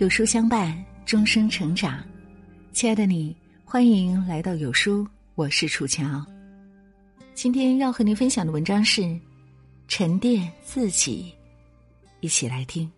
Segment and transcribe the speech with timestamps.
[0.00, 2.02] 有书相伴，终生成长。
[2.72, 3.36] 亲爱的你，
[3.66, 6.24] 欢迎来到有书，我是楚乔。
[7.34, 9.02] 今天要和您分享的文章是
[9.88, 11.34] 《沉淀自己》，
[12.20, 12.90] 一起来听。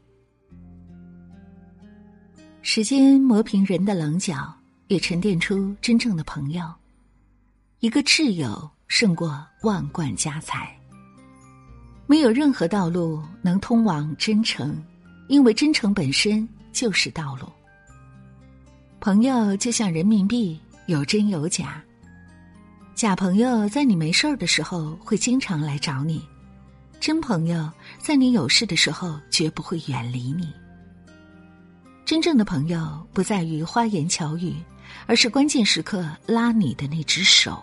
[2.63, 4.55] 时间磨平人的棱角，
[4.87, 6.73] 也沉淀出真正的朋友。
[7.81, 10.73] 一个挚友胜过万贯家财。
[12.07, 14.81] 没有任何道路能通往真诚，
[15.27, 16.49] 因为真诚本身。
[16.73, 17.49] 就是道路。
[19.01, 21.83] 朋友就像人民币，有真有假。
[22.95, 26.23] 假朋友在你没事儿的时候会经常来找你，
[27.01, 30.53] 真朋友在你有事的时候绝不会远离你。
[32.05, 34.55] 真正的朋友不在于花言巧语，
[35.07, 37.63] 而是关键时刻拉你的那只手。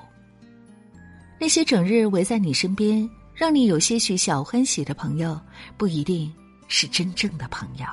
[1.39, 5.39] 那些整日围在你身边，让你有些许小欢喜的朋友，
[5.77, 6.33] 不一定
[6.67, 7.85] 是真正的朋友。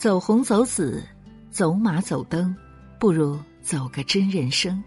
[0.00, 1.04] 走红走紫，
[1.50, 2.56] 走马走灯，
[2.98, 4.82] 不如走个真人生；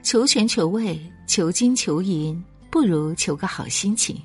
[0.00, 4.16] 求全求位，求金求银，不如求个好心情。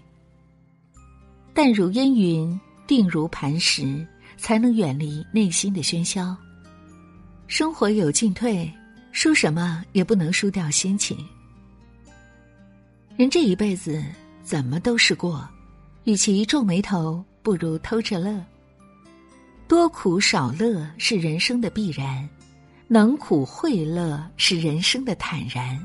[1.51, 4.05] 淡如烟云，定如磐石，
[4.37, 6.37] 才能远离内心的喧嚣。
[7.47, 8.71] 生活有进退，
[9.11, 11.17] 输什么也不能输掉心情。
[13.17, 13.99] 人这一辈子
[14.43, 15.49] 怎么都是过，
[16.03, 18.39] 与其皱眉头，不如偷着乐。
[19.73, 22.29] 多苦少乐是人生的必然，
[22.87, 25.75] 能苦会乐是人生的坦然，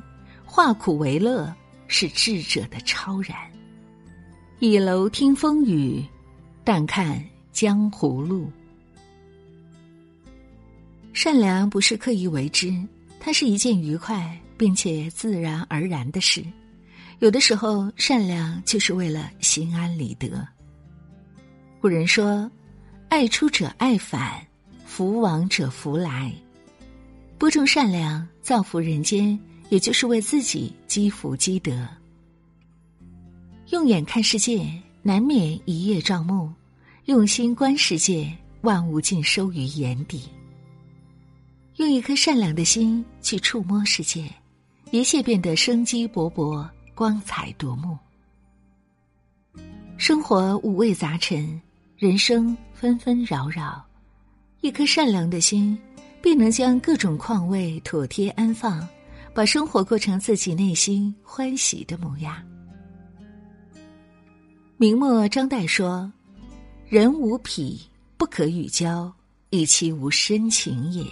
[0.45, 1.50] 化苦为乐
[1.86, 3.34] 是智者的超然。
[4.58, 6.05] 倚楼听风雨，
[6.64, 7.19] 但看
[7.50, 8.53] 江湖路。
[11.14, 12.70] 善良不是刻意为之，
[13.19, 16.45] 它是一件愉快并且自然而然的事。
[17.20, 20.47] 有的时候，善良就是为了心安理得。
[21.80, 22.48] 古人说。
[23.09, 24.47] 爱出者爱返，
[24.85, 26.30] 福往者福来。
[27.39, 29.39] 播种善良，造福人间，
[29.70, 31.89] 也就是为自己积福积德。
[33.70, 34.70] 用眼看世界，
[35.02, 36.52] 难免一叶障目；
[37.07, 38.30] 用心观世界，
[38.61, 40.29] 万物尽收于眼底。
[41.77, 44.30] 用一颗善良的心去触摸世界，
[44.91, 47.97] 一切变得生机勃勃、光彩夺目。
[49.97, 51.58] 生活五味杂陈。
[51.98, 53.85] 人生纷纷扰扰，
[54.61, 55.77] 一颗善良的心，
[56.23, 58.86] 必能将各种况味妥帖安放，
[59.35, 62.41] 把生活过成自己内心欢喜的模样。
[64.77, 66.09] 明末张岱说
[66.86, 67.81] ：“人无癖，
[68.17, 69.13] 不可与交，
[69.51, 71.05] 以其无深情也。”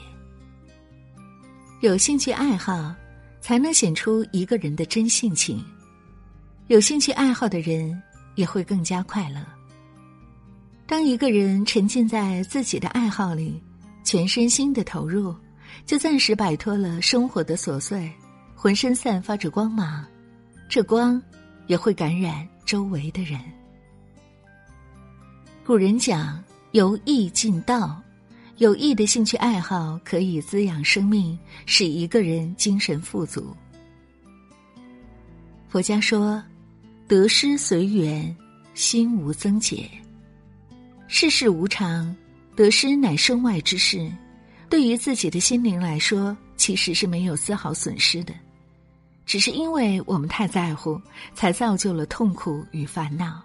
[1.83, 2.95] 有兴趣爱好，
[3.41, 5.61] 才能显出一个人的真性情。
[6.69, 8.01] 有兴趣爱好的人，
[8.37, 9.45] 也会更加快乐。
[10.87, 13.61] 当一个人沉浸在自己的爱好里，
[14.05, 15.35] 全身心的投入，
[15.85, 18.09] 就暂时摆脱了生活的琐碎，
[18.55, 20.07] 浑身散发着光芒，
[20.69, 21.21] 这光
[21.67, 23.41] 也会感染周围的人。
[25.65, 28.01] 古人讲“由易进道”，
[28.59, 31.37] 有益的兴趣爱好可以滋养生命，
[31.67, 33.53] 使一个人精神富足。
[35.69, 36.41] 佛家说
[37.09, 38.35] ：“得失随缘，
[38.75, 39.91] 心无增减。”
[41.09, 42.15] 世事无常，
[42.57, 44.11] 得失乃身外之事。
[44.69, 48.35] 对于自己的心灵来说，其实是没有丝毫损失的。
[49.25, 51.01] 只是因为我们太在乎，
[51.35, 53.43] 才造就了痛苦与烦恼。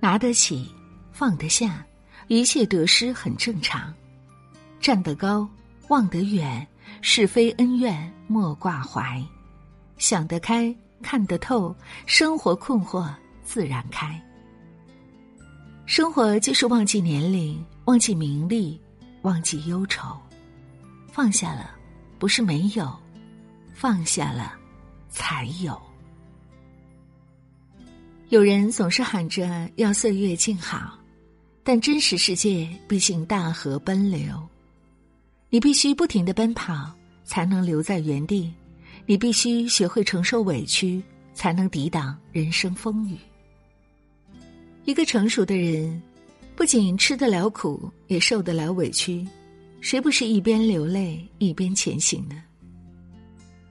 [0.00, 0.70] 拿得起，
[1.12, 1.84] 放得下，
[2.28, 3.92] 一切得失很正常。
[4.80, 5.48] 站得高，
[5.88, 6.66] 望得远，
[7.00, 9.22] 是非恩怨莫挂怀。
[9.96, 11.74] 想得开，看得透，
[12.06, 13.08] 生活困惑
[13.42, 14.22] 自然开。
[15.88, 18.78] 生活就是忘记年龄，忘记名利，
[19.22, 20.14] 忘记忧愁，
[21.10, 21.70] 放下了，
[22.18, 22.94] 不是没有，
[23.72, 24.52] 放下了，
[25.08, 25.80] 才有。
[28.28, 30.92] 有人总是喊着要岁月静好，
[31.64, 34.46] 但真实世界毕竟大河奔流，
[35.48, 36.92] 你必须不停的奔跑，
[37.24, 38.52] 才能留在原地；
[39.06, 41.02] 你必须学会承受委屈，
[41.32, 43.16] 才能抵挡人生风雨。
[44.88, 46.00] 一个成熟的人，
[46.56, 49.22] 不仅吃得了苦，也受得了委屈。
[49.82, 52.42] 谁不是一边流泪一边前行呢？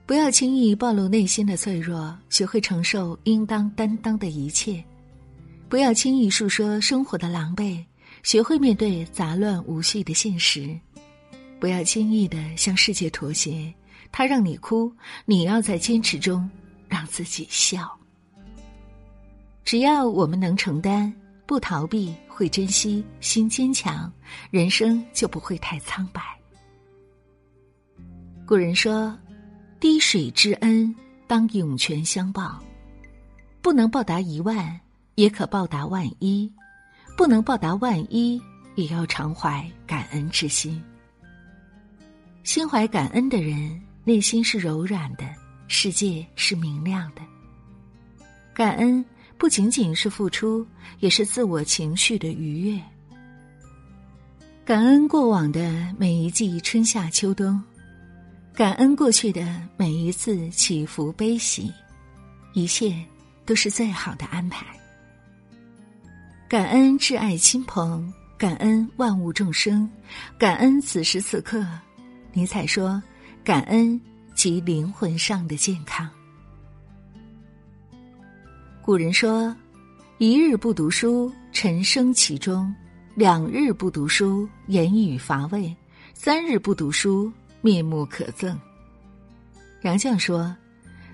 [0.06, 4.80] 不要轻易暴露内心的脆弱，学会承受应当担当的一切；
[5.68, 7.84] 不要轻易诉说生活的狼狈，
[8.22, 10.78] 学会面对杂乱无序的现实；
[11.58, 13.74] 不要轻易的向世界妥协，
[14.12, 14.92] 他让你哭，
[15.24, 16.48] 你要在坚持中
[16.88, 17.92] 让自己笑。
[19.68, 21.12] 只要我们能承担，
[21.44, 24.10] 不逃避，会珍惜，心坚强，
[24.50, 26.22] 人生就不会太苍白。
[28.46, 29.14] 古人说
[29.78, 32.58] ：“滴水之恩，当涌泉相报。
[33.60, 34.80] 不能报答一万，
[35.16, 36.50] 也可报答万一；
[37.14, 38.40] 不能报答万一，
[38.74, 40.82] 也要常怀感恩之心。
[42.42, 45.28] 心怀感恩的人，内心是柔软的，
[45.66, 47.20] 世界是明亮的。
[48.54, 49.04] 感恩。”
[49.38, 50.66] 不仅仅是付出，
[50.98, 52.82] 也是自我情绪的愉悦。
[54.64, 57.62] 感恩过往的每一季春夏秋冬，
[58.52, 61.72] 感恩过去的每一次起伏悲喜，
[62.52, 62.94] 一切
[63.46, 64.66] 都是最好的安排。
[66.48, 69.88] 感恩挚爱亲朋，感恩万物众生，
[70.36, 71.64] 感恩此时此刻。
[72.32, 73.02] 尼采说
[73.44, 73.98] ：“感恩
[74.34, 76.10] 即灵魂上的健康。”
[78.88, 79.54] 古人说
[80.16, 82.72] ：“一日不读书，沉生其中；
[83.14, 85.70] 两日不读书，言语乏味；
[86.14, 87.30] 三日不读书，
[87.60, 88.56] 面目可憎。”
[89.84, 90.56] 杨绛说：“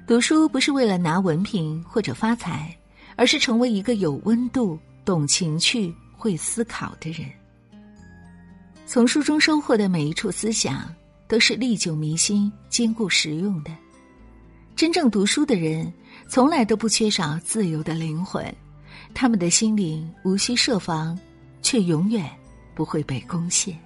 [0.06, 2.72] 读书不是为了拿文凭或者发财，
[3.16, 7.28] 而是成为一个有温度、懂情趣、会思考的人。
[8.86, 10.94] 从书中收获的每一处思想，
[11.26, 13.72] 都是历久弥新、坚固实用的。
[14.74, 15.92] 真正读书的人。”
[16.26, 18.42] 从来都不缺少自由的灵魂，
[19.12, 21.16] 他们的心灵无需设防，
[21.60, 22.28] 却永远
[22.74, 23.78] 不会被攻陷。